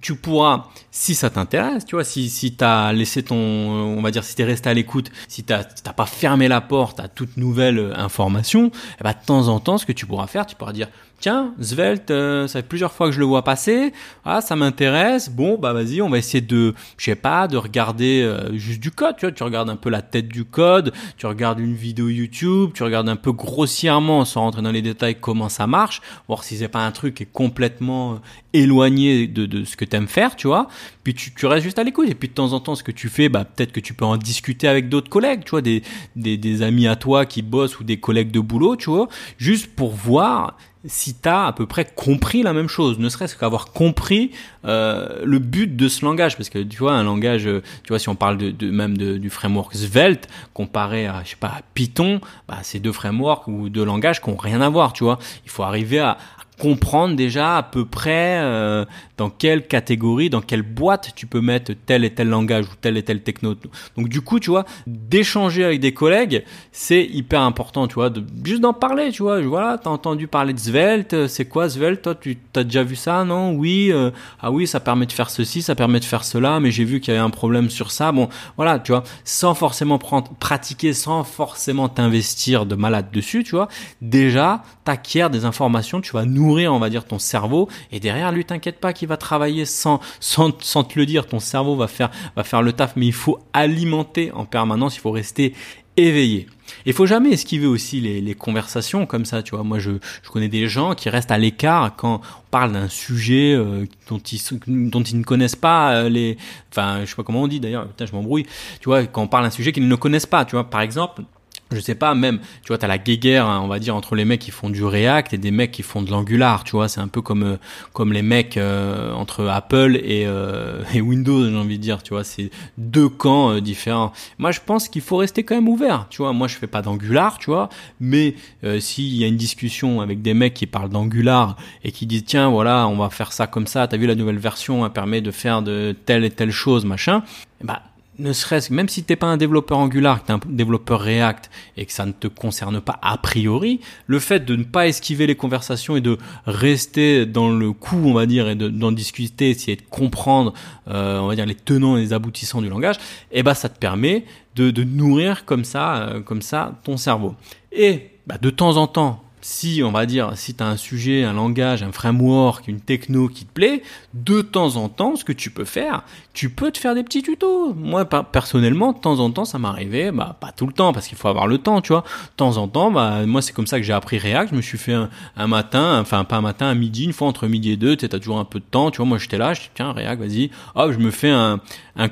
tu 0.00 0.16
pourras, 0.16 0.66
si 0.90 1.14
ça 1.14 1.30
t'intéresse, 1.30 1.84
tu 1.84 1.94
vois, 1.94 2.04
si, 2.04 2.28
si 2.28 2.54
tu 2.54 2.64
as 2.64 2.92
laissé 2.92 3.22
ton, 3.22 3.36
on 3.36 4.02
va 4.02 4.10
dire, 4.10 4.22
si 4.22 4.34
tu 4.34 4.42
es 4.42 4.44
resté 4.44 4.68
à 4.68 4.74
l'écoute, 4.74 5.10
si 5.28 5.44
tu 5.44 5.52
n'as 5.52 5.64
pas 5.64 6.06
fermé 6.06 6.48
la 6.48 6.60
porte 6.60 7.00
à 7.00 7.08
toute 7.08 7.36
nouvelle 7.36 7.94
information, 7.96 8.70
eh 9.00 9.04
ben, 9.04 9.12
de 9.12 9.26
temps 9.26 9.48
en 9.48 9.60
temps, 9.60 9.78
ce 9.78 9.86
que 9.86 9.92
tu 9.92 10.06
pourras 10.06 10.26
faire, 10.26 10.46
tu 10.46 10.56
pourras 10.56 10.72
dire, 10.72 10.88
tiens, 11.20 11.54
Svelte, 11.60 12.10
euh, 12.10 12.46
ça 12.46 12.60
fait 12.60 12.68
plusieurs 12.68 12.92
fois 12.92 13.08
que 13.08 13.12
je 13.12 13.18
le 13.18 13.26
vois 13.26 13.42
passer, 13.42 13.92
ah, 14.24 14.40
ça 14.40 14.56
m'intéresse, 14.56 15.30
bon, 15.30 15.58
bah 15.58 15.72
vas-y, 15.72 16.00
on 16.00 16.08
va 16.08 16.18
essayer 16.18 16.40
de, 16.40 16.74
je 16.96 17.04
sais 17.06 17.16
pas, 17.16 17.48
de 17.48 17.56
regarder 17.56 18.22
euh, 18.22 18.56
juste 18.56 18.80
du 18.80 18.90
code, 18.90 19.16
tu 19.16 19.26
vois, 19.26 19.32
tu 19.32 19.42
regardes 19.42 19.68
un 19.68 19.76
peu 19.76 19.90
la 19.90 20.02
tête 20.02 20.28
du 20.28 20.44
code, 20.44 20.92
tu 21.16 21.26
regardes 21.26 21.58
une 21.58 21.74
vidéo 21.74 22.08
YouTube, 22.08 22.70
tu 22.74 22.82
regardes 22.82 23.08
un 23.08 23.16
peu 23.16 23.32
grossièrement, 23.32 24.24
sans 24.24 24.42
rentrer 24.42 24.62
dans 24.62 24.70
les 24.70 24.82
détails, 24.82 25.16
comment 25.20 25.48
ça 25.48 25.66
marche, 25.66 26.00
voir 26.28 26.44
si 26.44 26.56
c'est 26.56 26.68
pas 26.68 26.86
un 26.86 26.92
truc 26.92 27.16
qui 27.16 27.24
est 27.24 27.32
complètement 27.32 28.12
euh, 28.12 28.16
éloigné 28.52 29.26
de, 29.26 29.46
de 29.46 29.64
ce 29.64 29.76
que 29.76 29.84
tu 29.84 29.96
aimes 29.96 30.08
faire, 30.08 30.36
tu 30.36 30.46
vois, 30.46 30.68
puis 31.02 31.14
tu, 31.14 31.34
tu 31.34 31.46
restes 31.46 31.64
juste 31.64 31.78
à 31.78 31.84
l'écoute, 31.84 32.08
et 32.08 32.14
puis 32.14 32.28
de 32.28 32.34
temps 32.34 32.52
en 32.52 32.60
temps, 32.60 32.76
ce 32.76 32.84
que 32.84 32.92
tu 32.92 33.08
fais, 33.08 33.28
bah 33.28 33.44
peut-être 33.44 33.72
que 33.72 33.80
tu 33.80 33.92
peux 33.92 34.04
en 34.04 34.16
discuter 34.16 34.68
avec 34.68 34.88
d'autres 34.88 35.10
collègues, 35.10 35.42
tu 35.44 35.50
vois, 35.50 35.62
des, 35.62 35.82
des, 36.14 36.36
des 36.36 36.62
amis 36.62 36.86
à 36.86 36.94
toi 36.94 37.26
qui 37.26 37.42
bossent 37.42 37.80
ou 37.80 37.84
des 37.84 37.98
collègues 37.98 38.30
de 38.30 38.40
boulot, 38.40 38.76
tu 38.76 38.90
vois, 38.90 39.08
juste 39.36 39.74
pour 39.74 39.90
voir 39.90 40.56
si 40.88 41.14
tu 41.14 41.28
as 41.28 41.46
à 41.46 41.52
peu 41.52 41.66
près 41.66 41.84
compris 41.84 42.42
la 42.42 42.52
même 42.52 42.68
chose, 42.68 42.98
ne 42.98 43.08
serait-ce 43.08 43.36
qu'avoir 43.36 43.72
compris 43.72 44.32
euh, 44.64 45.20
le 45.22 45.38
but 45.38 45.76
de 45.76 45.86
ce 45.86 46.04
langage, 46.04 46.36
parce 46.36 46.48
que 46.48 46.58
tu 46.58 46.78
vois, 46.78 46.92
un 46.92 47.04
langage, 47.04 47.46
euh, 47.46 47.62
tu 47.84 47.88
vois, 47.88 47.98
si 47.98 48.08
on 48.08 48.16
parle 48.16 48.38
de, 48.38 48.70
même 48.70 48.96
de, 48.96 49.18
du 49.18 49.30
framework 49.30 49.74
Svelte 49.74 50.28
comparé 50.54 51.06
à, 51.06 51.22
je 51.24 51.30
sais 51.30 51.36
pas, 51.36 51.48
à 51.48 51.60
Python, 51.74 52.20
bah, 52.48 52.58
c'est 52.62 52.80
deux 52.80 52.92
frameworks 52.92 53.46
ou 53.46 53.68
deux 53.68 53.84
langages 53.84 54.20
qui 54.20 54.30
ont 54.30 54.36
rien 54.36 54.60
à 54.60 54.68
voir, 54.68 54.92
tu 54.92 55.04
vois. 55.04 55.18
Il 55.44 55.50
faut 55.50 55.62
arriver 55.62 56.00
à, 56.00 56.16
comprendre 56.58 57.16
déjà 57.16 57.56
à 57.56 57.62
peu 57.62 57.84
près 57.84 58.38
euh, 58.40 58.84
dans 59.16 59.30
quelle 59.30 59.66
catégorie, 59.66 60.28
dans 60.28 60.40
quelle 60.40 60.62
boîte 60.62 61.12
tu 61.14 61.26
peux 61.26 61.40
mettre 61.40 61.72
tel 61.86 62.04
et 62.04 62.10
tel 62.10 62.28
langage 62.28 62.66
ou 62.66 62.74
tel 62.80 62.96
et 62.96 63.02
tel 63.02 63.22
techno. 63.22 63.54
Donc 63.96 64.08
du 64.08 64.20
coup, 64.20 64.40
tu 64.40 64.50
vois, 64.50 64.64
d'échanger 64.86 65.64
avec 65.64 65.80
des 65.80 65.92
collègues, 65.92 66.44
c'est 66.72 67.04
hyper 67.04 67.40
important, 67.42 67.86
tu 67.86 67.94
vois, 67.94 68.10
juste 68.44 68.60
d'en 68.60 68.72
parler, 68.72 69.10
tu 69.10 69.22
vois. 69.22 69.40
Voilà, 69.40 69.78
t'as 69.78 69.90
entendu 69.90 70.26
parler 70.26 70.52
de 70.52 70.58
Svelte, 70.58 71.26
c'est 71.28 71.46
quoi 71.46 71.68
Svelte 71.68 72.02
Toi, 72.02 72.14
tu 72.14 72.38
as 72.56 72.64
déjà 72.64 72.82
vu 72.82 72.96
ça, 72.96 73.24
non? 73.24 73.52
Oui, 73.52 73.90
euh, 73.92 74.10
ah 74.40 74.50
oui, 74.50 74.66
ça 74.66 74.80
permet 74.80 75.06
de 75.06 75.12
faire 75.12 75.30
ceci, 75.30 75.62
ça 75.62 75.74
permet 75.74 76.00
de 76.00 76.04
faire 76.04 76.24
cela, 76.24 76.60
mais 76.60 76.70
j'ai 76.70 76.84
vu 76.84 77.00
qu'il 77.00 77.14
y 77.14 77.16
avait 77.16 77.24
un 77.24 77.30
problème 77.30 77.70
sur 77.70 77.90
ça. 77.90 78.12
Bon, 78.12 78.28
voilà, 78.56 78.78
tu 78.78 78.92
vois, 78.92 79.04
sans 79.24 79.54
forcément 79.54 79.98
prendre, 79.98 80.32
pratiquer, 80.34 80.92
sans 80.92 81.24
forcément 81.24 81.88
t'investir 81.88 82.66
de 82.66 82.74
malade 82.74 83.06
dessus, 83.12 83.44
tu 83.44 83.52
vois. 83.52 83.68
Déjà, 84.02 84.62
t'acquiers 84.84 85.28
des 85.30 85.44
informations, 85.44 86.00
tu 86.00 86.12
vas 86.12 86.24
nous 86.24 86.47
on 86.48 86.78
va 86.78 86.90
dire, 86.90 87.04
ton 87.04 87.18
cerveau. 87.18 87.68
Et 87.92 88.00
derrière, 88.00 88.32
lui, 88.32 88.44
t'inquiète 88.44 88.80
pas 88.80 88.92
qu'il 88.92 89.08
va 89.08 89.16
travailler 89.16 89.64
sans, 89.64 90.00
sans, 90.20 90.52
sans 90.62 90.84
te 90.84 90.98
le 90.98 91.06
dire. 91.06 91.26
Ton 91.26 91.40
cerveau 91.40 91.76
va 91.76 91.88
faire, 91.88 92.10
va 92.36 92.44
faire 92.44 92.62
le 92.62 92.72
taf, 92.72 92.94
mais 92.96 93.06
il 93.06 93.12
faut 93.12 93.38
alimenter 93.52 94.32
en 94.32 94.44
permanence. 94.44 94.96
Il 94.96 95.00
faut 95.00 95.10
rester 95.10 95.54
éveillé. 95.96 96.46
Il 96.86 96.92
faut 96.92 97.06
jamais 97.06 97.30
esquiver 97.30 97.66
aussi 97.66 98.00
les, 98.00 98.20
les, 98.20 98.34
conversations 98.34 99.06
comme 99.06 99.24
ça, 99.24 99.42
tu 99.42 99.54
vois. 99.54 99.64
Moi, 99.64 99.78
je, 99.78 99.92
je 100.22 100.30
connais 100.30 100.48
des 100.48 100.68
gens 100.68 100.94
qui 100.94 101.08
restent 101.08 101.30
à 101.30 101.38
l'écart 101.38 101.96
quand 101.96 102.16
on 102.16 102.50
parle 102.50 102.72
d'un 102.72 102.88
sujet 102.88 103.54
euh, 103.54 103.86
dont 104.08 104.18
ils 104.18 104.40
dont 104.66 105.02
ils 105.02 105.18
ne 105.18 105.24
connaissent 105.24 105.56
pas 105.56 105.94
euh, 105.94 106.08
les, 106.08 106.36
enfin, 106.70 107.00
je 107.00 107.06
sais 107.06 107.16
pas 107.16 107.24
comment 107.24 107.42
on 107.42 107.48
dit 107.48 107.60
d'ailleurs. 107.60 107.88
Putain, 107.88 108.06
je 108.06 108.12
m'embrouille. 108.12 108.46
Tu 108.80 108.84
vois, 108.84 109.04
quand 109.06 109.22
on 109.22 109.28
parle 109.28 109.44
d'un 109.44 109.50
sujet 109.50 109.72
qu'ils 109.72 109.88
ne 109.88 109.96
connaissent 109.96 110.26
pas, 110.26 110.44
tu 110.44 110.52
vois. 110.52 110.68
Par 110.68 110.82
exemple, 110.82 111.22
je 111.70 111.80
sais 111.80 111.94
pas, 111.94 112.14
même, 112.14 112.38
tu 112.62 112.68
vois, 112.68 112.78
t'as 112.78 112.86
la 112.86 112.98
guéguerre, 112.98 113.46
hein, 113.46 113.60
on 113.62 113.68
va 113.68 113.78
dire, 113.78 113.94
entre 113.94 114.14
les 114.14 114.24
mecs 114.24 114.40
qui 114.40 114.50
font 114.50 114.70
du 114.70 114.84
React 114.84 115.34
et 115.34 115.38
des 115.38 115.50
mecs 115.50 115.70
qui 115.70 115.82
font 115.82 116.02
de 116.02 116.10
l'Angular, 116.10 116.64
tu 116.64 116.72
vois, 116.72 116.88
c'est 116.88 117.00
un 117.00 117.08
peu 117.08 117.20
comme 117.20 117.42
euh, 117.42 117.56
comme 117.92 118.12
les 118.12 118.22
mecs 118.22 118.56
euh, 118.56 119.12
entre 119.12 119.46
Apple 119.46 120.00
et, 120.02 120.24
euh, 120.26 120.82
et 120.94 121.00
Windows, 121.00 121.48
j'ai 121.48 121.56
envie 121.56 121.76
de 121.76 121.82
dire, 121.82 122.02
tu 122.02 122.14
vois, 122.14 122.24
c'est 122.24 122.50
deux 122.78 123.08
camps 123.08 123.58
différents. 123.60 124.12
Moi, 124.38 124.50
je 124.50 124.60
pense 124.64 124.88
qu'il 124.88 125.02
faut 125.02 125.16
rester 125.18 125.44
quand 125.44 125.54
même 125.54 125.68
ouvert, 125.68 126.06
tu 126.08 126.22
vois. 126.22 126.32
Moi, 126.32 126.48
je 126.48 126.56
fais 126.56 126.66
pas 126.66 126.82
d'Angular, 126.82 127.38
tu 127.38 127.50
vois, 127.50 127.68
mais 128.00 128.34
s'il 128.80 129.14
y 129.14 129.24
a 129.24 129.26
une 129.26 129.36
discussion 129.36 130.00
avec 130.00 130.22
des 130.22 130.34
mecs 130.34 130.54
qui 130.54 130.66
parlent 130.66 130.90
d'Angular 130.90 131.56
et 131.84 131.92
qui 131.92 132.06
disent 132.06 132.24
tiens, 132.24 132.48
voilà, 132.48 132.88
on 132.88 132.96
va 132.96 133.10
faire 133.10 133.32
ça 133.32 133.46
comme 133.46 133.66
ça, 133.66 133.86
t'as 133.86 133.96
vu 133.96 134.06
la 134.06 134.14
nouvelle 134.14 134.38
version, 134.38 134.84
elle 134.86 134.92
permet 134.92 135.20
de 135.20 135.30
faire 135.30 135.62
de 135.62 135.94
telle 136.06 136.24
et 136.24 136.30
telle 136.30 136.50
chose, 136.50 136.84
machin, 136.84 137.22
bah 137.62 137.82
ne 138.18 138.32
serait-ce 138.32 138.72
même 138.72 138.88
si 138.88 139.04
t'es 139.04 139.16
pas 139.16 139.26
un 139.26 139.36
développeur 139.36 139.78
Angular, 139.78 140.20
que 140.20 140.26
t'es 140.26 140.32
un 140.32 140.40
développeur 140.48 141.00
React 141.00 141.50
et 141.76 141.86
que 141.86 141.92
ça 141.92 142.06
ne 142.06 142.12
te 142.12 142.26
concerne 142.26 142.80
pas 142.80 142.98
a 143.02 143.16
priori, 143.18 143.80
le 144.06 144.18
fait 144.18 144.44
de 144.44 144.56
ne 144.56 144.64
pas 144.64 144.88
esquiver 144.88 145.26
les 145.26 145.36
conversations 145.36 145.96
et 145.96 146.00
de 146.00 146.18
rester 146.46 147.26
dans 147.26 147.50
le 147.50 147.72
coup, 147.72 148.00
on 148.04 148.12
va 148.12 148.26
dire, 148.26 148.48
et 148.48 148.54
d'en 148.54 148.92
discuter, 148.92 149.50
essayer 149.50 149.76
de 149.76 149.82
comprendre, 149.88 150.52
euh, 150.88 151.18
on 151.18 151.28
va 151.28 151.36
dire, 151.36 151.46
les 151.46 151.54
tenants 151.54 151.96
et 151.96 152.00
les 152.00 152.12
aboutissants 152.12 152.60
du 152.60 152.68
langage, 152.68 152.96
eh 153.30 153.42
ben 153.42 153.54
ça 153.54 153.68
te 153.68 153.78
permet 153.78 154.24
de, 154.56 154.70
de 154.70 154.84
nourrir 154.84 155.44
comme 155.44 155.64
ça, 155.64 155.96
euh, 155.96 156.20
comme 156.20 156.42
ça, 156.42 156.80
ton 156.84 156.96
cerveau. 156.96 157.34
Et 157.72 158.10
bah, 158.26 158.36
de 158.40 158.50
temps 158.50 158.76
en 158.76 158.86
temps, 158.86 159.22
si, 159.48 159.82
on 159.82 159.92
va 159.92 160.04
dire, 160.04 160.32
si 160.34 160.54
tu 160.54 160.62
as 160.62 160.66
un 160.66 160.76
sujet, 160.76 161.24
un 161.24 161.32
langage, 161.32 161.82
un 161.82 161.90
framework, 161.90 162.68
une 162.68 162.80
techno 162.80 163.28
qui 163.28 163.46
te 163.46 163.52
plaît, 163.52 163.82
de 164.12 164.42
temps 164.42 164.76
en 164.76 164.90
temps, 164.90 165.16
ce 165.16 165.24
que 165.24 165.32
tu 165.32 165.50
peux 165.50 165.64
faire, 165.64 166.04
tu 166.34 166.50
peux 166.50 166.70
te 166.70 166.76
faire 166.76 166.94
des 166.94 167.02
petits 167.02 167.22
tutos. 167.22 167.72
Moi, 167.72 168.04
personnellement, 168.04 168.92
de 168.92 168.98
temps 168.98 169.20
en 169.20 169.30
temps, 169.30 169.46
ça 169.46 169.58
m'arrivait, 169.58 170.12
bah, 170.12 170.36
pas 170.38 170.52
tout 170.52 170.66
le 170.66 170.74
temps, 170.74 170.92
parce 170.92 171.08
qu'il 171.08 171.16
faut 171.16 171.28
avoir 171.28 171.46
le 171.46 171.56
temps, 171.56 171.80
tu 171.80 171.94
vois. 171.94 172.02
De 172.02 172.36
temps 172.36 172.58
en 172.58 172.68
temps, 172.68 172.90
bah, 172.90 173.24
moi, 173.24 173.40
c'est 173.40 173.54
comme 173.54 173.66
ça 173.66 173.78
que 173.78 173.84
j'ai 173.84 173.94
appris 173.94 174.18
React. 174.18 174.50
Je 174.50 174.56
me 174.56 174.60
suis 174.60 174.76
fait 174.76 174.92
un, 174.92 175.46
matin, 175.46 175.98
enfin, 175.98 176.24
pas 176.24 176.36
un 176.36 176.42
matin, 176.42 176.66
un 176.66 176.74
midi, 176.74 177.04
une 177.04 177.14
fois 177.14 177.26
entre 177.26 177.46
midi 177.46 177.70
et 177.70 177.76
deux, 177.78 177.96
tu 177.96 178.04
as 178.04 178.08
toujours 178.10 178.38
un 178.38 178.44
peu 178.44 178.60
de 178.60 178.66
temps, 178.70 178.90
tu 178.90 178.98
vois. 178.98 179.06
Moi, 179.06 179.16
j'étais 179.16 179.38
là, 179.38 179.54
je 179.54 179.62
dis, 179.62 179.70
tiens, 179.74 179.92
React, 179.92 180.20
vas-y. 180.20 180.50
Hop, 180.74 180.92
je 180.92 180.98
me 180.98 181.10
fais 181.10 181.30
un, 181.30 181.58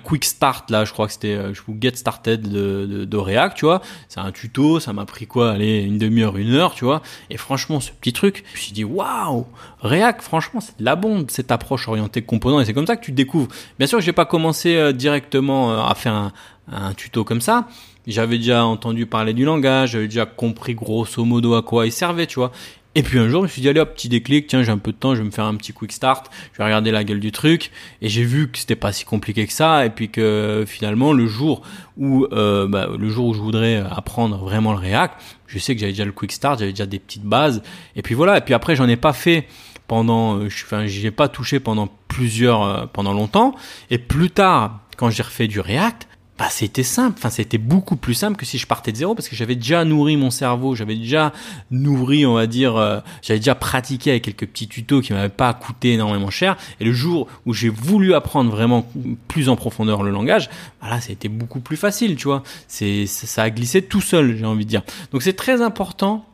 quick 0.02 0.24
start, 0.24 0.70
là, 0.70 0.86
je 0.86 0.92
crois 0.92 1.06
que 1.06 1.12
c'était, 1.12 1.34
euh, 1.34 1.54
je 1.54 1.60
vous 1.64 1.76
get 1.80 1.94
started 1.94 2.48
de, 2.48 2.86
de, 2.86 3.04
de 3.04 3.16
React, 3.16 3.58
tu 3.58 3.66
vois. 3.66 3.82
C'est 4.08 4.20
un 4.20 4.32
tuto, 4.32 4.80
ça 4.80 4.94
m'a 4.94 5.04
pris 5.04 5.26
quoi, 5.26 5.52
allez, 5.52 5.82
une 5.82 5.98
demi-heure, 5.98 6.38
une 6.38 6.54
heure, 6.54 6.74
tu 6.74 6.84
vois. 6.84 7.02
Et 7.30 7.36
franchement, 7.36 7.80
ce 7.80 7.90
petit 7.90 8.12
truc, 8.12 8.44
je 8.52 8.58
me 8.58 8.62
suis 8.62 8.72
dit, 8.72 8.84
waouh, 8.84 9.46
React, 9.80 10.22
franchement, 10.22 10.60
c'est 10.60 10.78
de 10.78 10.84
la 10.84 10.96
bombe, 10.96 11.30
cette 11.30 11.50
approche 11.50 11.88
orientée 11.88 12.22
composant, 12.22 12.60
et 12.60 12.64
c'est 12.64 12.74
comme 12.74 12.86
ça 12.86 12.96
que 12.96 13.04
tu 13.04 13.12
découvres. 13.12 13.48
Bien 13.78 13.86
sûr, 13.86 14.00
j'ai 14.00 14.12
pas 14.12 14.24
commencé 14.24 14.76
euh, 14.76 14.92
directement 14.92 15.72
euh, 15.72 15.82
à 15.82 15.94
faire 15.94 16.14
un, 16.14 16.32
un 16.70 16.94
tuto 16.94 17.24
comme 17.24 17.40
ça. 17.40 17.68
J'avais 18.06 18.38
déjà 18.38 18.64
entendu 18.64 19.06
parler 19.06 19.34
du 19.34 19.44
langage, 19.44 19.90
j'avais 19.90 20.06
déjà 20.06 20.26
compris 20.26 20.74
grosso 20.74 21.24
modo 21.24 21.54
à 21.54 21.62
quoi 21.62 21.86
il 21.86 21.92
servait, 21.92 22.26
tu 22.26 22.38
vois. 22.38 22.52
Et 22.96 23.02
puis 23.02 23.18
un 23.18 23.28
jour, 23.28 23.42
je 23.42 23.42
me 23.42 23.48
suis 23.48 23.60
dit, 23.60 23.68
allez 23.68 23.80
hop, 23.80 23.92
petit 23.94 24.08
déclic, 24.08 24.46
tiens, 24.46 24.62
j'ai 24.62 24.72
un 24.72 24.78
peu 24.78 24.90
de 24.90 24.96
temps, 24.96 25.14
je 25.14 25.20
vais 25.20 25.26
me 25.26 25.30
faire 25.30 25.44
un 25.44 25.54
petit 25.56 25.74
quick 25.74 25.92
start, 25.92 26.30
je 26.54 26.58
vais 26.58 26.64
regarder 26.64 26.90
la 26.90 27.04
gueule 27.04 27.20
du 27.20 27.30
truc. 27.30 27.70
Et 28.00 28.08
j'ai 28.08 28.24
vu 28.24 28.50
que 28.50 28.56
c'était 28.56 28.74
pas 28.74 28.90
si 28.90 29.04
compliqué 29.04 29.46
que 29.46 29.52
ça, 29.52 29.84
et 29.84 29.90
puis 29.90 30.08
que 30.08 30.64
finalement, 30.66 31.12
le 31.12 31.26
jour 31.26 31.60
où, 31.98 32.24
euh, 32.32 32.66
bah, 32.66 32.88
le 32.98 33.08
jour 33.10 33.26
où 33.26 33.34
je 33.34 33.40
voudrais 33.40 33.76
apprendre 33.76 34.38
vraiment 34.38 34.72
le 34.72 34.78
React, 34.78 35.14
je 35.46 35.58
sais 35.58 35.74
que 35.74 35.80
j'avais 35.80 35.92
déjà 35.92 36.06
le 36.06 36.12
quick 36.12 36.32
start, 36.32 36.58
j'avais 36.58 36.72
déjà 36.72 36.86
des 36.86 36.98
petites 36.98 37.24
bases. 37.24 37.62
Et 37.96 38.02
puis 38.02 38.14
voilà, 38.14 38.38
et 38.38 38.40
puis 38.40 38.54
après, 38.54 38.76
j'en 38.76 38.88
ai 38.88 38.96
pas 38.96 39.12
fait 39.12 39.46
pendant, 39.88 40.38
euh, 40.38 40.46
enfin, 40.46 40.86
j'y 40.86 41.06
ai 41.06 41.10
pas 41.10 41.28
touché 41.28 41.60
pendant 41.60 41.90
plusieurs, 42.08 42.62
euh, 42.62 42.86
pendant 42.90 43.12
longtemps. 43.12 43.54
Et 43.90 43.98
plus 43.98 44.30
tard, 44.30 44.80
quand 44.96 45.10
j'ai 45.10 45.22
refait 45.22 45.48
du 45.48 45.60
React, 45.60 46.08
bah 46.38 46.48
c'était 46.50 46.82
simple, 46.82 47.16
enfin 47.16 47.30
c'était 47.30 47.56
beaucoup 47.56 47.96
plus 47.96 48.12
simple 48.12 48.36
que 48.36 48.44
si 48.44 48.58
je 48.58 48.66
partais 48.66 48.92
de 48.92 48.96
zéro 48.98 49.14
parce 49.14 49.28
que 49.28 49.34
j'avais 49.34 49.54
déjà 49.54 49.84
nourri 49.86 50.18
mon 50.18 50.30
cerveau, 50.30 50.74
j'avais 50.74 50.96
déjà 50.96 51.32
nourri, 51.70 52.26
on 52.26 52.34
va 52.34 52.46
dire, 52.46 52.76
euh, 52.76 53.00
j'avais 53.22 53.38
déjà 53.38 53.54
pratiqué 53.54 54.10
avec 54.10 54.24
quelques 54.24 54.46
petits 54.46 54.68
tutos 54.68 55.00
qui 55.00 55.14
m'avaient 55.14 55.30
pas 55.30 55.54
coûté 55.54 55.94
énormément 55.94 56.28
cher. 56.28 56.58
Et 56.78 56.84
le 56.84 56.92
jour 56.92 57.26
où 57.46 57.54
j'ai 57.54 57.70
voulu 57.70 58.12
apprendre 58.12 58.50
vraiment 58.50 58.86
plus 59.28 59.48
en 59.48 59.56
profondeur 59.56 60.02
le 60.02 60.10
langage, 60.10 60.50
bah 60.82 60.88
a 60.92 61.10
été 61.10 61.28
beaucoup 61.28 61.60
plus 61.60 61.78
facile, 61.78 62.16
tu 62.16 62.24
vois. 62.24 62.42
C'est 62.68 63.06
ça 63.06 63.44
a 63.44 63.50
glissé 63.50 63.80
tout 63.80 64.02
seul, 64.02 64.36
j'ai 64.36 64.44
envie 64.44 64.64
de 64.64 64.70
dire. 64.70 64.82
Donc 65.12 65.22
c'est 65.22 65.36
très 65.36 65.62
important, 65.62 66.26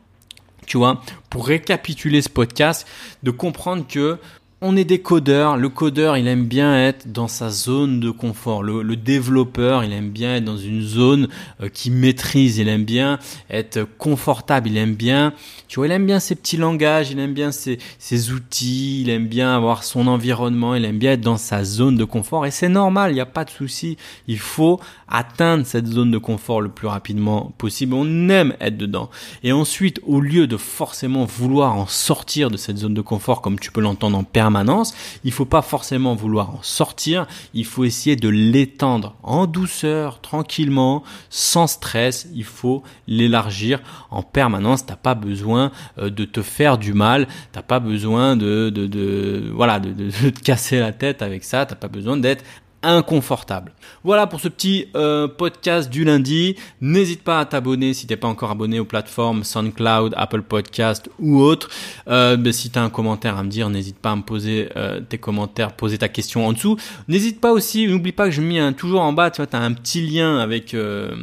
tu 0.65 0.77
vois, 0.77 1.01
pour 1.29 1.47
récapituler 1.47 2.21
ce 2.21 2.29
podcast, 2.29 2.85
de 3.23 3.31
comprendre 3.31 3.85
que 3.87 4.19
on 4.63 4.77
est 4.77 4.85
des 4.85 4.99
codeurs. 4.99 5.57
Le 5.57 5.67
codeur, 5.67 6.15
il 6.15 6.25
aime 6.25 6.45
bien 6.45 6.87
être 6.87 7.11
dans 7.11 7.27
sa 7.27 7.49
zone 7.49 7.99
de 7.99 8.09
confort. 8.09 8.63
Le, 8.63 8.95
développeur, 8.95 9.83
il 9.83 9.91
aime 9.91 10.09
bien 10.09 10.37
être 10.37 10.45
dans 10.45 10.57
une 10.57 10.81
zone 10.81 11.27
euh, 11.61 11.67
qui 11.67 11.91
maîtrise. 11.91 12.59
Il 12.59 12.69
aime 12.69 12.85
bien 12.85 13.19
être 13.49 13.83
confortable. 13.97 14.69
Il 14.69 14.77
aime 14.77 14.95
bien, 14.95 15.33
tu 15.67 15.79
vois, 15.79 15.87
il 15.87 15.91
aime 15.91 16.05
bien 16.05 16.21
ses 16.21 16.35
petits 16.35 16.55
langages. 16.55 17.11
Il 17.11 17.19
aime 17.19 17.33
bien 17.33 17.51
ses, 17.51 17.77
ses 17.99 18.31
outils. 18.31 19.01
Il 19.01 19.09
aime 19.09 19.27
bien 19.27 19.53
avoir 19.53 19.83
son 19.83 20.07
environnement. 20.07 20.75
Il 20.75 20.85
aime 20.85 20.97
bien 20.97 21.11
être 21.11 21.21
dans 21.21 21.37
sa 21.37 21.65
zone 21.65 21.97
de 21.97 22.05
confort. 22.05 22.45
Et 22.45 22.51
c'est 22.51 22.69
normal. 22.69 23.11
Il 23.11 23.15
n'y 23.15 23.21
a 23.21 23.25
pas 23.25 23.43
de 23.43 23.49
souci. 23.49 23.97
Il 24.29 24.39
faut 24.39 24.79
atteindre 25.09 25.65
cette 25.65 25.87
zone 25.87 26.09
de 26.09 26.17
confort 26.17 26.61
le 26.61 26.69
plus 26.69 26.87
rapidement 26.87 27.51
possible. 27.57 27.95
On 27.95 28.29
aime 28.29 28.55
être 28.61 28.77
dedans. 28.77 29.09
Et 29.43 29.51
ensuite, 29.51 29.99
au 30.07 30.21
lieu 30.21 30.47
de 30.47 30.55
forcément 30.55 31.25
vouloir 31.25 31.75
en 31.75 31.85
sortir 31.85 32.49
de 32.49 32.55
cette 32.55 32.77
zone 32.77 32.93
de 32.93 33.01
confort, 33.01 33.41
comme 33.41 33.59
tu 33.59 33.69
peux 33.69 33.81
l'entendre 33.81 34.17
en 34.17 34.23
permanence 34.23 34.52
permanence. 34.53 34.93
Il 35.23 35.31
faut 35.31 35.45
pas 35.45 35.63
forcément 35.63 36.13
vouloir 36.13 36.51
en 36.51 36.61
sortir. 36.61 37.25
Il 37.55 37.65
faut 37.65 37.85
essayer 37.85 38.15
de 38.15 38.29
l'étendre 38.29 39.15
en 39.23 39.47
douceur, 39.47 40.21
tranquillement, 40.21 41.03
sans 41.29 41.65
stress. 41.65 42.27
Il 42.35 42.43
faut 42.43 42.83
l'élargir 43.07 43.81
en 44.11 44.21
permanence. 44.21 44.85
T'as 44.85 44.95
pas 44.95 45.15
besoin 45.15 45.71
euh, 45.97 46.11
de 46.11 46.25
te 46.25 46.43
faire 46.43 46.77
du 46.77 46.93
mal. 46.93 47.27
T'as 47.51 47.63
pas 47.63 47.79
besoin 47.79 48.35
de, 48.35 48.69
de, 48.69 49.51
voilà, 49.55 49.79
de, 49.79 49.91
te 50.29 50.39
casser 50.39 50.79
la 50.79 50.91
tête 50.91 51.23
avec 51.23 51.43
ça. 51.43 51.65
T'as 51.65 51.75
pas 51.75 51.87
besoin 51.87 52.17
d'être 52.17 52.43
inconfortable. 52.83 53.71
Voilà 54.03 54.27
pour 54.27 54.39
ce 54.39 54.47
petit 54.47 54.87
euh, 54.95 55.27
podcast 55.27 55.89
du 55.89 56.03
lundi. 56.03 56.55
N'hésite 56.81 57.23
pas 57.23 57.39
à 57.39 57.45
t'abonner 57.45 57.93
si 57.93 58.05
t'es 58.05 58.17
pas 58.17 58.27
encore 58.27 58.51
abonné 58.51 58.79
aux 58.79 58.85
plateformes 58.85 59.43
SoundCloud, 59.43 60.13
Apple 60.15 60.43
Podcast 60.43 61.09
ou 61.19 61.39
autres. 61.39 61.69
Euh, 62.07 62.37
ben, 62.37 62.53
si 62.53 62.69
tu 62.69 62.77
as 62.77 62.83
un 62.83 62.89
commentaire 62.89 63.37
à 63.37 63.43
me 63.43 63.49
dire, 63.49 63.69
n'hésite 63.69 63.97
pas 63.97 64.11
à 64.11 64.15
me 64.15 64.21
poser 64.21 64.69
euh, 64.75 64.99
tes 64.99 65.17
commentaires, 65.17 65.73
poser 65.73 65.97
ta 65.97 66.09
question 66.09 66.45
en 66.45 66.53
dessous. 66.53 66.77
N'hésite 67.07 67.41
pas 67.41 67.51
aussi, 67.51 67.87
n'oublie 67.87 68.11
pas 68.11 68.25
que 68.25 68.31
je 68.31 68.41
mets 68.41 68.73
toujours 68.73 69.01
en 69.01 69.13
bas, 69.13 69.31
tu 69.31 69.41
vois, 69.41 69.49
as 69.53 69.63
un 69.63 69.73
petit 69.73 70.05
lien 70.05 70.37
avec 70.37 70.73
euh, 70.73 71.15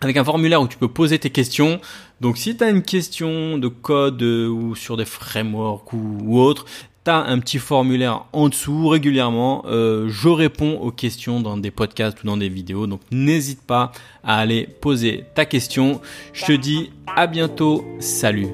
avec 0.00 0.16
un 0.16 0.24
formulaire 0.24 0.60
où 0.60 0.68
tu 0.68 0.78
peux 0.78 0.88
poser 0.88 1.18
tes 1.18 1.30
questions. 1.30 1.80
Donc 2.20 2.36
si 2.36 2.56
tu 2.56 2.64
as 2.64 2.70
une 2.70 2.82
question 2.82 3.58
de 3.58 3.68
code 3.68 4.22
ou 4.22 4.74
sur 4.74 4.96
des 4.96 5.04
frameworks 5.04 5.92
ou, 5.92 6.18
ou 6.24 6.40
autre, 6.40 6.66
T'as 7.04 7.24
un 7.24 7.40
petit 7.40 7.58
formulaire 7.58 8.26
en 8.32 8.48
dessous 8.48 8.86
régulièrement. 8.86 9.64
Euh, 9.66 10.08
je 10.08 10.28
réponds 10.28 10.78
aux 10.78 10.92
questions 10.92 11.40
dans 11.40 11.56
des 11.56 11.72
podcasts 11.72 12.22
ou 12.22 12.26
dans 12.28 12.36
des 12.36 12.48
vidéos. 12.48 12.86
Donc 12.86 13.00
n'hésite 13.10 13.60
pas 13.60 13.90
à 14.22 14.38
aller 14.38 14.68
poser 14.80 15.24
ta 15.34 15.44
question. 15.44 16.00
Je 16.32 16.44
te 16.44 16.52
dis 16.52 16.90
à 17.16 17.26
bientôt. 17.26 17.84
Salut. 17.98 18.46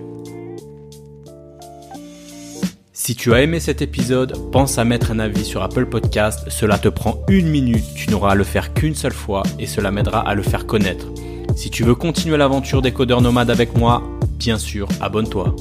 Si 2.95 3.15
tu 3.17 3.35
as 3.35 3.43
aimé 3.43 3.61
cet 3.61 3.83
épisode, 3.83 4.51
pense 4.51 4.79
à 4.79 4.85
mettre 4.85 5.11
un 5.11 5.19
avis 5.19 5.45
sur 5.45 5.63
Apple 5.63 5.85
Podcast. 5.85 6.49
Cela 6.49 6.79
te 6.79 6.89
prend 6.89 7.21
une 7.29 7.49
minute, 7.49 7.85
tu 7.95 8.11
n'auras 8.11 8.33
à 8.33 8.35
le 8.35 8.45
faire 8.45 8.73
qu'une 8.73 8.95
seule 8.95 9.13
fois 9.13 9.43
et 9.59 9.67
cela 9.67 9.91
m'aidera 9.91 10.27
à 10.27 10.35
le 10.35 10.43
faire 10.43 10.67
connaître. 10.67 11.07
Si 11.55 11.69
tu 11.71 11.85
veux 11.85 11.95
continuer 11.95 12.39
l'aventure 12.39 12.81
des 12.81 12.93
codeurs 12.93 13.21
nomades 13.21 13.51
avec 13.51 13.77
moi, 13.77 14.03
bien 14.39 14.59
sûr, 14.59 14.89
abonne-toi. 15.01 15.55